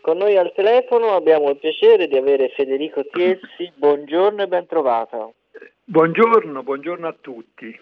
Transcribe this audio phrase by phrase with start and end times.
[0.00, 3.70] Con noi al telefono abbiamo il piacere di avere Federico Tiezzi.
[3.74, 5.34] Buongiorno e ben trovato.
[5.84, 7.78] Buongiorno, buongiorno a tutti.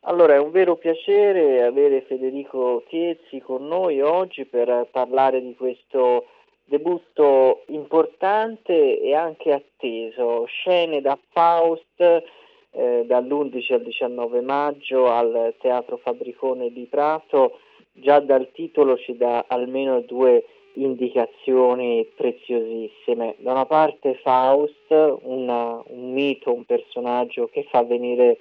[0.00, 6.26] Allora, è un vero piacere avere Federico Tiezzi con noi oggi per parlare di questo
[6.64, 15.98] debutto importante e anche atteso, scene da Faust eh, dall'11 al 19 maggio al Teatro
[15.98, 17.58] Fabricone di Prato.
[17.92, 20.44] Già dal titolo ci dà almeno due
[20.74, 23.36] indicazioni preziosissime.
[23.38, 24.90] Da una parte Faust,
[25.22, 28.38] una, un mito, un personaggio che fa venire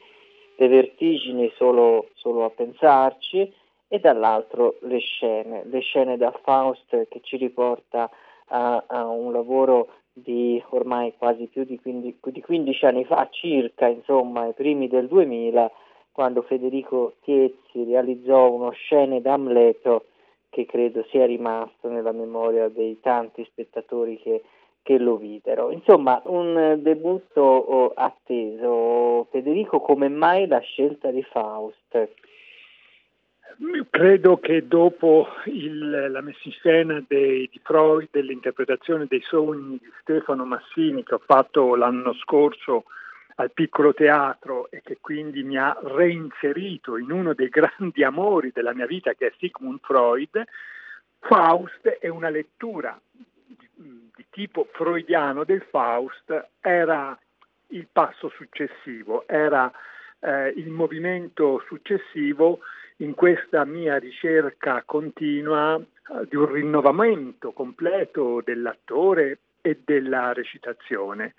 [0.56, 3.52] le vertigini solo, solo a pensarci,
[3.88, 8.10] e dall'altro le scene, le scene da Faust che ci riporta
[8.48, 13.88] a, a un lavoro di ormai quasi più di 15, di 15 anni fa, circa,
[13.88, 15.72] insomma, i primi del 2000,
[16.12, 20.06] quando Federico Tiezzi realizzò uno scene d'Amleto
[20.52, 24.44] che credo sia rimasto nella memoria dei tanti spettatori che,
[24.84, 25.72] che lo videro.
[25.72, 29.28] Insomma, un debutto oh, atteso.
[29.32, 32.10] Federico, come mai la scelta di Faust?
[33.90, 39.92] Credo che dopo il, la messa in scena dei, di Freud, dell'interpretazione dei sogni di
[40.02, 42.86] Stefano Massini che ho fatto l'anno scorso
[43.42, 48.74] al piccolo teatro e che quindi mi ha reinserito in uno dei grandi amori della
[48.74, 50.44] mia vita che è Sigmund Freud,
[51.20, 53.68] Faust è una lettura di,
[54.16, 57.18] di tipo freudiano del Faust, era
[57.68, 59.72] il passo successivo, era
[60.20, 62.60] eh, il movimento successivo
[62.98, 71.34] in questa mia ricerca continua eh, di un rinnovamento completo dell'attore e della recitazione.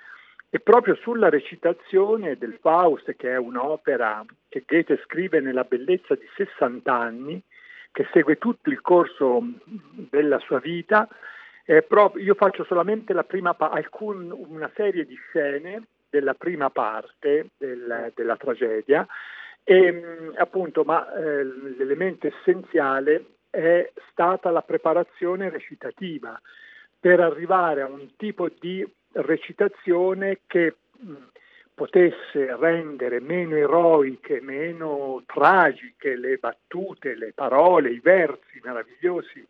[0.55, 6.28] E proprio sulla recitazione del Faust, che è un'opera che Goethe scrive nella bellezza di
[6.36, 7.42] 60 anni,
[7.91, 9.42] che segue tutto il corso
[10.11, 11.08] della sua vita,
[11.89, 18.12] proprio, io faccio solamente la prima alcun, una serie di scene della prima parte del,
[18.14, 19.06] della tragedia,
[19.64, 26.39] e, appunto, ma eh, l'elemento essenziale è stata la preparazione recitativa
[27.01, 31.14] per arrivare a un tipo di recitazione che mh,
[31.74, 39.46] potesse rendere meno eroiche, meno tragiche le battute, le parole, i versi meravigliosi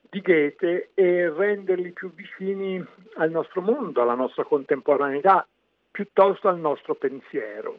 [0.00, 5.46] di Goethe e renderli più vicini al nostro mondo, alla nostra contemporaneità,
[5.90, 7.78] piuttosto al nostro pensiero.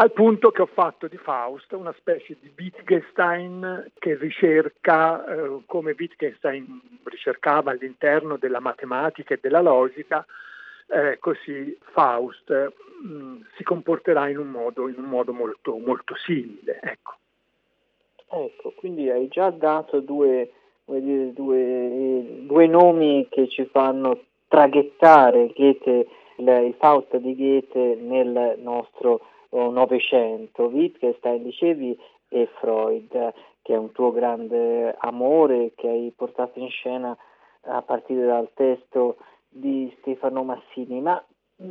[0.00, 5.94] Al punto che ho fatto di Faust una specie di Wittgenstein che ricerca, eh, come
[5.94, 10.24] Wittgenstein ricercava all'interno della matematica e della logica,
[10.86, 12.50] eh, così Faust
[13.02, 16.80] mh, mm, si comporterà in un modo, in un modo molto, molto, simile.
[16.80, 17.16] Ecco.
[18.26, 18.72] ecco.
[18.76, 20.50] quindi hai già dato due,
[20.86, 24.18] dire, due, due nomi che ci fanno
[24.48, 26.06] traghettare Goethe,
[26.36, 34.12] il Faust di Goethe nel nostro Novecento, Wittgenstein dicevi e Freud, che è un tuo
[34.12, 37.16] grande amore che hai portato in scena
[37.62, 39.16] a partire dal testo
[39.48, 41.00] di Stefano Massini.
[41.00, 41.22] Ma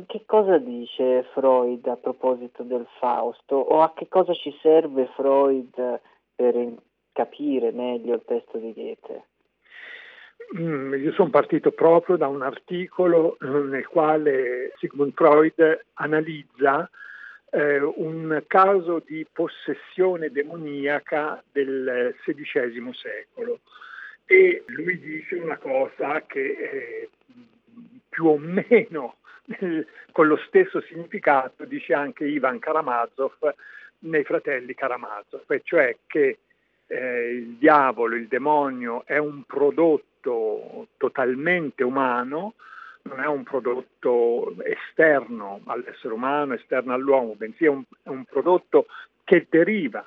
[0.06, 6.00] che cosa dice Freud a proposito del Fausto o a che cosa ci serve Freud
[6.34, 6.74] per
[7.12, 9.24] capire meglio il testo di Goethe?
[10.58, 16.88] Mm, io sono partito proprio da un articolo nel quale Sigmund Freud analizza
[17.50, 23.60] eh, un caso di possessione demoniaca del XVI secolo.
[24.24, 27.08] E lui dice una cosa che eh,
[28.08, 29.16] più o meno
[30.12, 33.54] con lo stesso significato dice anche Ivan Karamazov
[34.00, 36.38] nei fratelli Karamazov, cioè che
[36.86, 42.54] eh, il diavolo, il demonio è un prodotto totalmente umano
[43.02, 48.86] non è un prodotto esterno all'essere umano, esterno all'uomo, bensì è un, è un prodotto
[49.24, 50.06] che deriva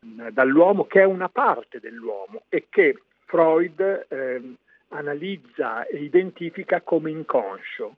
[0.00, 4.54] dall'uomo, che è una parte dell'uomo e che Freud eh,
[4.88, 7.96] analizza e identifica come inconscio,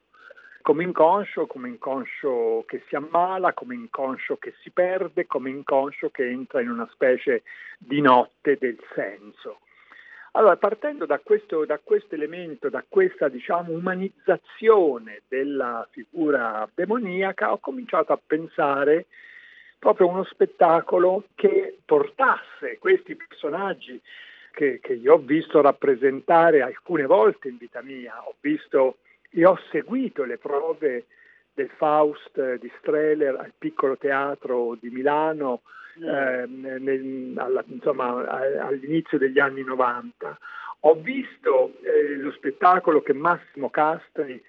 [0.62, 6.28] come inconscio, come inconscio che si ammala, come inconscio che si perde, come inconscio che
[6.28, 7.42] entra in una specie
[7.78, 9.60] di notte del senso.
[10.36, 11.80] Allora, partendo da questo, da
[12.10, 19.06] elemento, da questa diciamo, umanizzazione della figura demoniaca, ho cominciato a pensare
[19.78, 23.98] proprio a uno spettacolo che portasse questi personaggi
[24.50, 28.98] che, che io ho visto rappresentare alcune volte in vita mia, ho visto
[29.30, 31.06] e ho seguito le prove
[31.54, 35.62] del Faust di Streller al piccolo teatro di Milano
[36.00, 40.38] eh, nel, alla, insomma, all'inizio degli anni 90.
[40.80, 44.42] Ho visto eh, lo spettacolo che Massimo Castri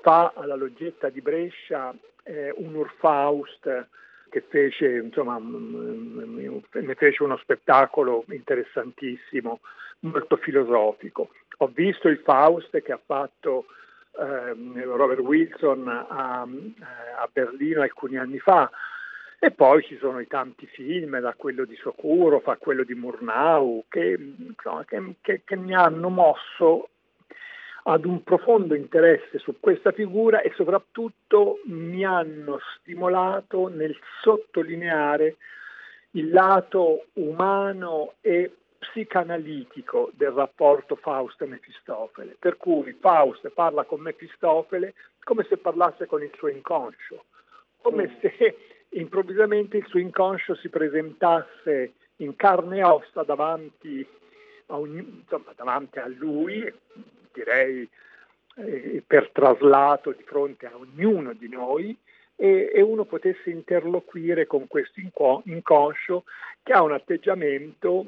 [0.00, 3.88] fa alla Loggetta di Brescia, eh, un Urfaust,
[4.30, 9.60] che fece, insomma, ne fece uno spettacolo interessantissimo,
[10.00, 11.30] molto filosofico.
[11.58, 13.66] Ho visto il Faust che ha fatto
[14.18, 18.70] eh, Robert Wilson a, a, Berlino alcuni anni fa
[19.42, 23.86] e poi ci sono i tanti film, da quello di Sokurov a quello di Murnau,
[23.88, 26.90] che, insomma, che, che, che mi hanno mosso
[27.84, 35.36] ad un profondo interesse su questa figura e soprattutto mi hanno stimolato nel sottolineare
[36.10, 45.46] il lato umano e psicanalitico del rapporto Faust-Mefistofele, per cui Faust parla con Mefistofele come
[45.48, 47.24] se parlasse con il suo inconscio,
[47.80, 48.20] come mm.
[48.20, 48.56] se
[48.90, 54.06] improvvisamente il suo inconscio si presentasse in carne e ossa davanti
[54.66, 56.72] a, ogni, insomma, davanti a lui,
[57.32, 57.88] direi
[58.56, 61.96] eh, per traslato di fronte a ognuno di noi
[62.36, 65.00] e, e uno potesse interloquire con questo
[65.44, 66.24] inconscio
[66.62, 68.06] che ha un atteggiamento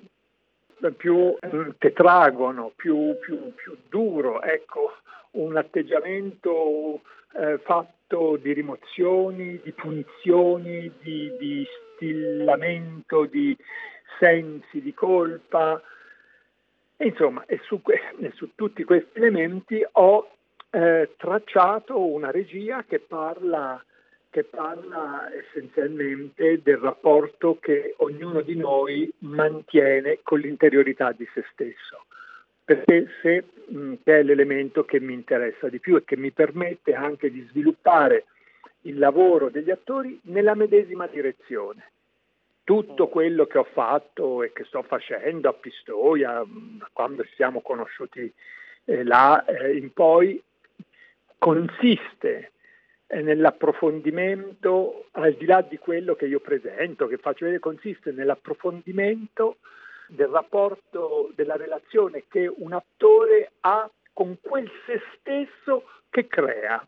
[0.96, 4.96] più eh, tetragono, più, più, più, duro, ecco,
[5.32, 7.00] un atteggiamento
[7.34, 13.56] eh, fatto di rimozioni, di punizioni, di, di stillamento di
[14.18, 15.80] sensi di colpa,
[17.02, 20.30] Insomma, e su, e su tutti questi elementi ho
[20.70, 23.82] eh, tracciato una regia che parla,
[24.30, 32.04] che parla essenzialmente del rapporto che ognuno di noi mantiene con l'interiorità di se stesso
[32.64, 37.30] perché se, mh, è l'elemento che mi interessa di più e che mi permette anche
[37.30, 38.26] di sviluppare
[38.82, 41.90] il lavoro degli attori nella medesima direzione.
[42.64, 46.44] Tutto quello che ho fatto e che sto facendo a Pistoia,
[46.92, 48.32] quando ci siamo conosciuti
[48.84, 50.40] eh, là eh, in poi,
[51.38, 52.52] consiste
[53.08, 59.56] eh, nell'approfondimento, al di là di quello che io presento, che faccio vedere, consiste nell'approfondimento
[60.14, 66.86] del rapporto, della relazione che un attore ha con quel se stesso che crea.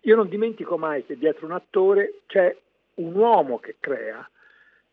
[0.00, 2.54] Io non dimentico mai che dietro un attore c'è
[2.94, 4.28] un uomo che crea,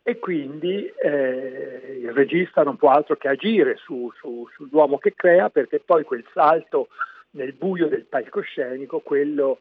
[0.04, 5.50] e quindi eh, il regista non può altro che agire su, su, sull'uomo che crea
[5.50, 6.88] perché poi quel salto
[7.32, 9.60] nel buio del palcoscenico, quello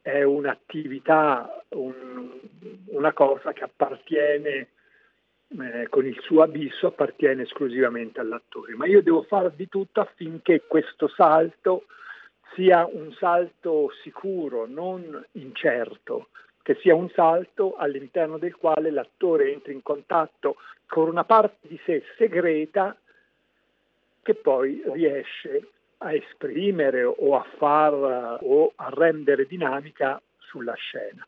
[0.00, 2.30] è un'attività, un,
[2.86, 4.68] una cosa che appartiene
[5.58, 8.74] eh, con il suo abisso, appartiene esclusivamente all'attore.
[8.74, 11.86] Ma io devo fare di tutto affinché questo salto
[12.54, 16.28] sia un salto sicuro, non incerto,
[16.62, 20.56] che sia un salto all'interno del quale l'attore entra in contatto
[20.86, 22.96] con una parte di sé segreta
[24.22, 25.68] che poi riesce
[25.98, 31.26] a esprimere o a far o a rendere dinamica sulla scena.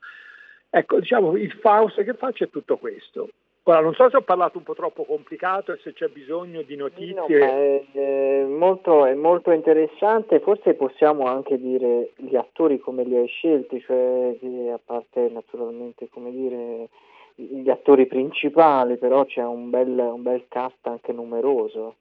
[0.71, 3.31] Ecco, diciamo, il Faust che faccio è tutto questo.
[3.65, 6.75] Ora, non so se ho parlato un po' troppo complicato e se c'è bisogno di
[6.75, 7.15] notizie.
[7.15, 13.17] No, è, è, molto, è, molto, interessante, forse possiamo anche dire gli attori come li
[13.17, 14.37] hai scelti, cioè
[14.73, 16.89] a parte naturalmente come dire
[17.37, 21.95] gli attori principali, però c'è un bel, un bel cast anche numeroso.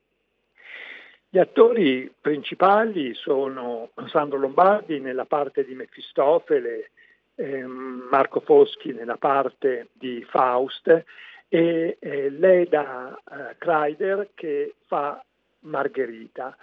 [1.30, 6.90] Gli attori principali sono Sandro Lombardi nella parte di Mefistofele,
[7.36, 11.06] eh, Marco Foschi nella parte di Faust
[11.54, 15.22] e eh, Leda eh, Kreider che fa
[15.64, 16.56] Margherita.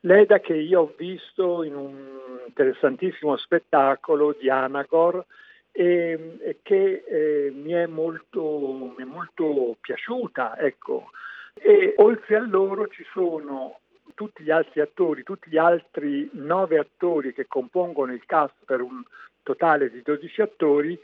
[0.00, 5.24] Leda che io ho visto in un interessantissimo spettacolo di Anagor
[5.70, 10.58] e, e che eh, mi, è molto, mi, è molto, piaciuta.
[10.58, 11.10] Ecco.
[11.54, 13.78] E oltre a loro ci sono
[14.14, 19.00] tutti gli altri attori, tutti gli altri nove attori che compongono il cast per un
[19.44, 20.98] totale di 12 attori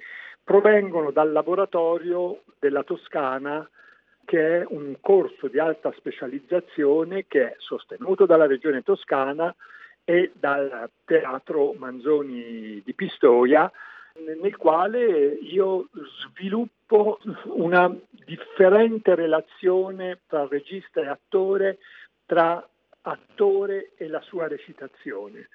[0.50, 3.64] provengono dal laboratorio della Toscana
[4.24, 9.54] che è un corso di alta specializzazione che è sostenuto dalla Regione Toscana
[10.02, 13.70] e dal Teatro Manzoni di Pistoia,
[14.26, 15.88] nel quale io
[16.24, 21.78] sviluppo una differente relazione tra regista e attore,
[22.26, 22.68] tra
[23.02, 25.48] attore e la sua recitazione.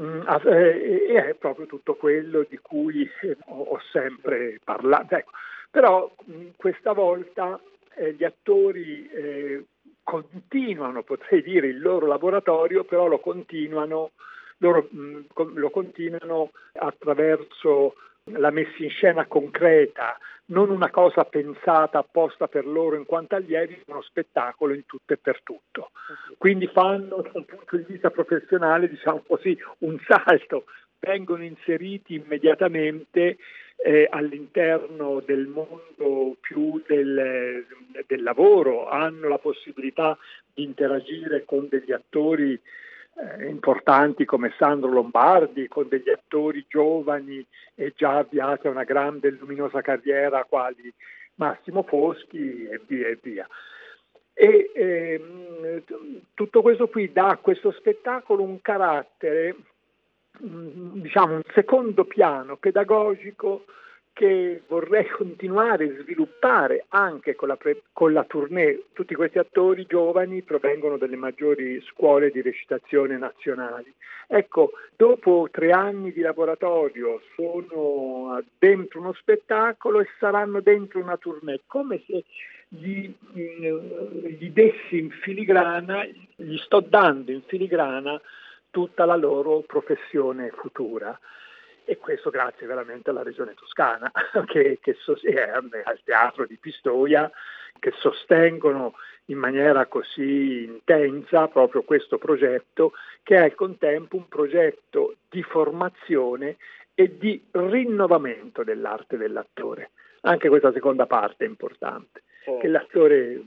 [0.00, 5.16] Mm, eh, e è proprio tutto quello di cui eh, ho sempre parlato.
[5.16, 5.30] Ecco,
[5.70, 7.60] però mm, questa volta
[7.96, 9.64] eh, gli attori eh,
[10.04, 14.12] continuano, potrei dire, il loro laboratorio, però lo continuano,
[14.58, 15.20] loro, mm,
[15.54, 17.94] lo continuano attraverso
[18.32, 23.82] la messa in scena concreta, non una cosa pensata apposta per loro in quanto allievi,
[23.86, 25.90] uno spettacolo in tutto e per tutto.
[26.38, 30.64] Quindi fanno dal punto di vista professionale, diciamo così, un salto,
[30.98, 33.36] vengono inseriti immediatamente
[33.76, 37.64] eh, all'interno del mondo più del,
[38.06, 40.18] del, lavoro, hanno la possibilità
[40.52, 42.60] di interagire con degli attori
[43.20, 47.44] eh, importanti come Sandro Lombardi, con degli attori giovani
[47.74, 50.92] e già avviati a una grande e luminosa carriera quali
[51.34, 53.46] Massimo Foschi e via e via.
[54.32, 55.82] E ehm,
[56.34, 59.56] tutto questo qui dà a questo spettacolo un carattere
[60.44, 63.64] Mm, diciamo, un secondo piano pedagogico
[64.18, 68.86] che vorrei continuare a sviluppare anche con la, pre- con la tournée.
[68.92, 73.94] Tutti questi attori giovani provengono dalle maggiori scuole di recitazione nazionali.
[74.26, 81.60] Ecco, dopo tre anni di laboratorio sono dentro uno spettacolo e saranno dentro una tournée,
[81.66, 82.24] come se
[82.66, 88.20] gli, mm, gli dessi in filigrana, gli sto dando in filigrana
[88.70, 91.16] tutta la loro professione futura.
[91.88, 94.12] E questo grazie veramente alla Regione Toscana
[94.44, 97.32] che, che e al Teatro di Pistoia
[97.78, 98.92] che sostengono
[99.26, 102.92] in maniera così intensa proprio questo progetto
[103.22, 106.56] che è al contempo un progetto di formazione
[106.94, 109.92] e di rinnovamento dell'arte dell'attore.
[110.22, 112.54] Anche questa seconda parte è importante, sì.
[112.60, 113.44] che l'attore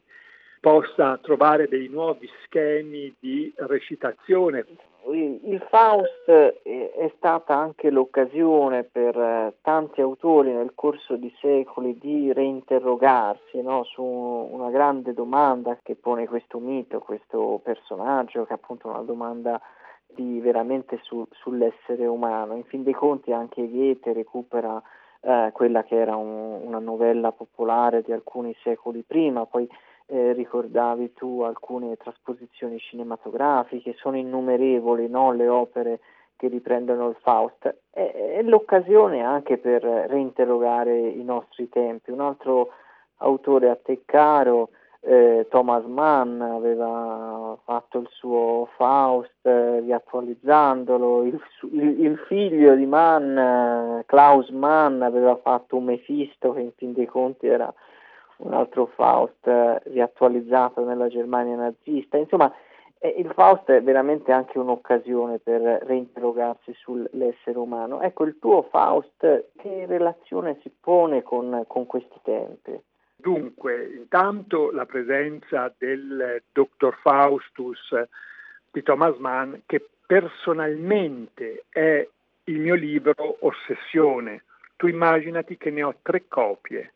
[0.60, 4.66] possa trovare dei nuovi schemi di recitazione.
[5.08, 12.32] Il Faust è stata anche l'occasione per eh, tanti autori nel corso di secoli di
[12.32, 18.90] reinterrogarsi no, su una grande domanda che pone questo mito, questo personaggio, che è appunto
[18.90, 19.60] una domanda
[20.06, 22.56] di, veramente su, sull'essere umano.
[22.56, 24.82] In fin dei conti anche Goethe recupera
[25.22, 29.68] eh, quella che era un, una novella popolare di alcuni secoli prima, poi
[30.12, 36.00] eh, ricordavi tu alcune trasposizioni cinematografiche, sono innumerevoli no, le opere
[36.36, 37.74] che riprendono il Faust.
[37.90, 42.12] È, è l'occasione anche per reinterrogare i nostri tempi.
[42.12, 42.72] Un altro
[43.18, 51.40] autore a te caro, eh, Thomas Mann, aveva fatto il suo Faust eh, riattualizzandolo, il,
[51.72, 57.06] il, il, figlio di Mann, Klaus Mann, aveva fatto un Mefisto che in fin dei
[57.06, 57.74] conti era
[58.42, 62.18] un altro Faust eh, riattualizzato nella Germania nazista.
[62.18, 62.54] Insomma,
[63.00, 68.02] eh, il Faust è veramente anche un'occasione per reinterrogarsi sull'essere umano.
[68.02, 72.80] Ecco, il tuo Faust che relazione si pone con, con questi tempi?
[73.16, 77.94] Dunque, intanto la presenza del dottor Faustus
[78.72, 82.08] di Thomas Mann, che personalmente è
[82.46, 84.44] il mio libro Ossessione.
[84.76, 86.94] Tu immaginati che ne ho tre copie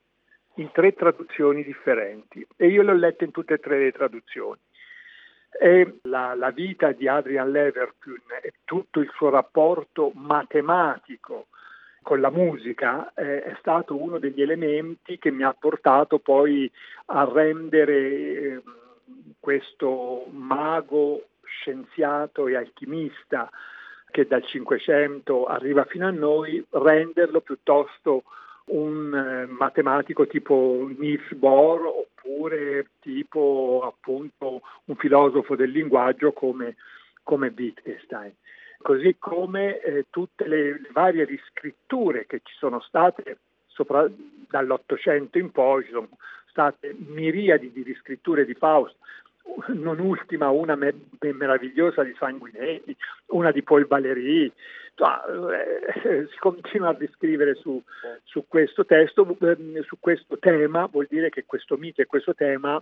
[0.55, 4.59] in tre traduzioni differenti e io l'ho letta in tutte e tre le traduzioni.
[6.03, 11.47] La, la vita di Adrian Leverkühn e tutto il suo rapporto matematico
[12.01, 16.69] con la musica eh, è stato uno degli elementi che mi ha portato poi
[17.05, 18.61] a rendere eh,
[19.39, 23.49] questo mago, scienziato e alchimista
[24.11, 28.23] che dal Cinquecento arriva fino a noi, renderlo piuttosto
[28.65, 36.75] un eh, matematico tipo Niels Bohr oppure tipo appunto un filosofo del linguaggio come,
[37.23, 38.33] come Wittgenstein.
[38.79, 44.07] Così come eh, tutte le, le, varie riscritture che ci sono state sopra,
[44.49, 46.09] dall'Ottocento in poi, ci sono
[46.47, 48.95] state miriadi di riscritture di Faust,
[49.67, 52.95] non ultima una me- meravigliosa di Sanguinetti,
[53.27, 54.51] una di Paul Valéry,
[54.97, 57.81] eh, si continua a descrivere su,
[58.23, 62.81] su, questo testo, ehm, su questo tema, vuol dire che questo mito e questo tema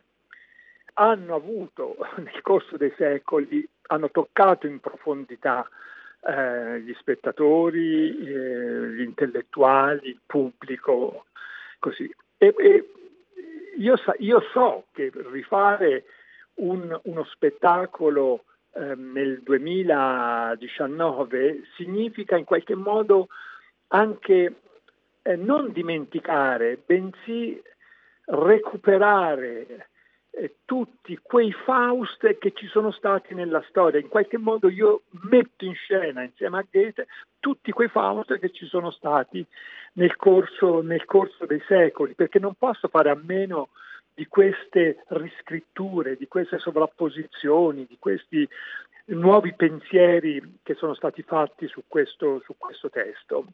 [0.95, 5.67] hanno avuto nel corso dei secoli, hanno toccato in profondità
[6.25, 11.25] eh, gli spettatori, eh, gli intellettuali, il pubblico,
[11.79, 12.13] così.
[12.37, 12.91] E, e
[13.77, 16.05] io, io, so che rifare
[16.55, 23.27] un, uno spettacolo eh, nel 2019 significa in qualche modo
[23.87, 24.55] anche
[25.21, 27.61] eh, non dimenticare, bensì
[28.25, 29.89] recuperare
[30.31, 33.99] eh, tutti quei Faust che ci sono stati nella storia.
[33.99, 37.07] In qualche modo io metto in scena insieme a Goethe
[37.39, 39.45] tutti quei Faust che ci sono stati
[39.93, 43.69] nel corso, nel corso dei secoli, perché non posso fare a meno
[44.13, 48.47] di queste riscritture, di queste sovrapposizioni, di questi
[49.05, 53.45] nuovi pensieri che sono stati fatti su questo, su questo testo.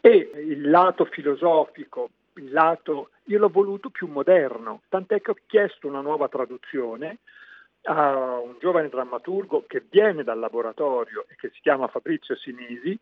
[0.00, 5.88] E il lato filosofico, il lato, io l'ho voluto più moderno, tant'è che ho chiesto
[5.88, 7.18] una nuova traduzione
[7.88, 12.98] a un giovane drammaturgo che viene dal laboratorio e che si chiama Fabrizio Sinisi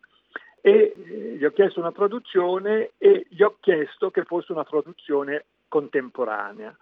[0.61, 5.45] e eh, gli ho chiesto una traduzione e gli ho chiesto che fosse una traduzione
[5.75, 6.73] contemporanea.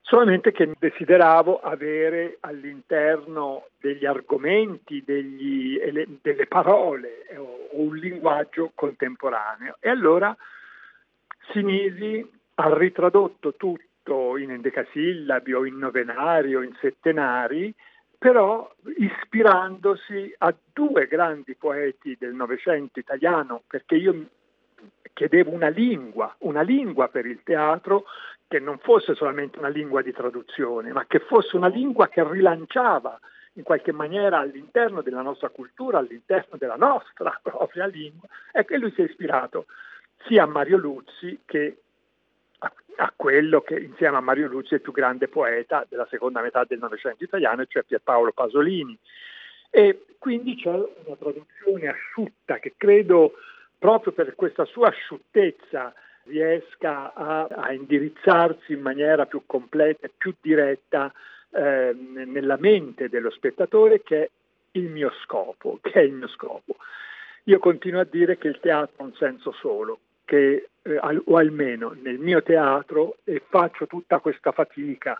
[0.00, 5.78] Solamente che desideravo avere all'interno degli argomenti, degli,
[6.22, 9.76] delle parole o un linguaggio contemporaneo.
[9.78, 10.36] E allora
[11.52, 17.72] Sinisi ha ritradotto tutto in endecasillabi o in novenari o in settenari,
[18.18, 24.26] però ispirandosi a due grandi poeti del Novecento italiano, perché io
[25.16, 28.04] chiedevo una lingua, una lingua per il teatro
[28.46, 33.18] che non fosse solamente una lingua di traduzione, ma che fosse una lingua che rilanciava
[33.54, 38.28] in qualche maniera all'interno della nostra cultura, all'interno della nostra propria lingua.
[38.52, 39.64] Ecco, e lui si è ispirato
[40.26, 41.78] sia a Mario Luzzi che
[42.58, 46.42] a, a, quello che insieme a Mario Luzzi è il più grande poeta della seconda
[46.42, 48.96] metà del Novecento italiano, cioè Pierpaolo Pasolini.
[49.70, 53.32] E quindi c'è una traduzione asciutta che credo
[53.78, 55.92] proprio per questa sua asciuttezza
[56.24, 61.12] riesca a, a indirizzarsi in maniera più completa e più diretta
[61.50, 64.30] eh, nella mente dello spettatore che è
[64.72, 66.76] il mio scopo, che è il mio scopo.
[67.44, 71.94] Io continuo a dire che il teatro ha un senso solo, che, eh, o almeno
[72.02, 75.16] nel mio teatro, e faccio tutta questa fatica,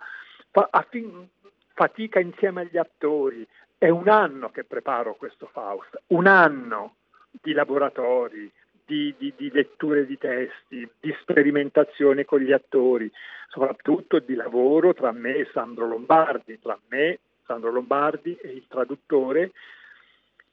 [0.51, 1.29] fa, affin,
[1.73, 3.47] fatica insieme agli attori,
[3.79, 6.95] è un anno che preparo questo Faust, un anno
[7.41, 8.51] di laboratori,
[8.85, 13.11] di, di, di, letture di testi, di sperimentazione con gli attori,
[13.49, 19.53] soprattutto di lavoro tra me e Sandro Lombardi, tra me, Sandro Lombardi e il traduttore.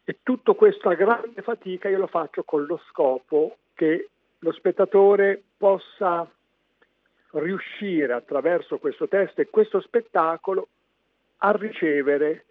[0.04, 4.10] E tutta questa grande fatica io lo faccio con lo scopo che
[4.40, 6.30] lo spettatore possa
[7.32, 10.68] riuscire attraverso questo testo e questo spettacolo
[11.38, 12.46] a ricevere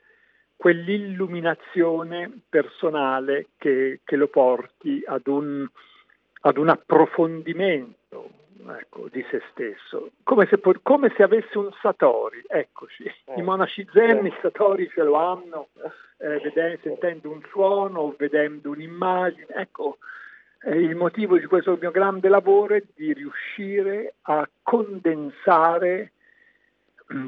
[0.57, 5.67] quell'illuminazione personale che, che lo porti ad un,
[6.43, 8.31] ad un approfondimento
[8.79, 13.03] ecco, di se stesso, come se, come se, avesse un Satori, eccoci.
[13.03, 15.69] I eh, monaci zen il Satori ce lo hanno,
[16.19, 19.99] eh, vedendo, sentendo un suono o vedendo un'immagine, ecco,
[20.65, 26.13] eh, il motivo di questo mio grande lavoro è di riuscire a condensare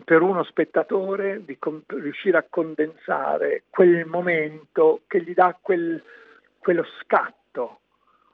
[0.05, 6.03] per uno spettatore di com- riuscire a condensare quel momento che gli dà quel,
[6.59, 7.81] quello scatto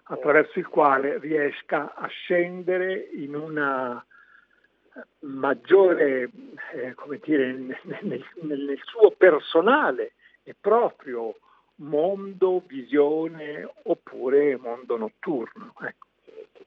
[0.04, 4.04] attraverso il quale riesca a scendere in una
[5.20, 6.30] maggiore,
[6.72, 11.36] eh, come dire, nel, nel, nel, suo personale e proprio
[11.76, 15.74] mondo, visione oppure mondo notturno.
[15.80, 16.08] Ecco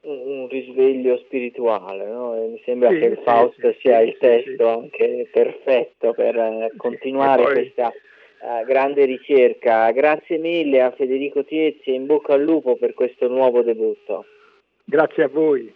[0.04, 2.32] un risveglio spirituale, no?
[2.48, 6.72] mi sembra sì, che il Faust sì, sia sì, il testo anche perfetto per eh,
[6.76, 7.52] continuare poi...
[7.52, 9.90] questa uh, grande ricerca.
[9.92, 14.26] Grazie mille a Federico Tiezzi e in bocca al lupo per questo nuovo debutto.
[14.84, 15.74] Grazie a voi.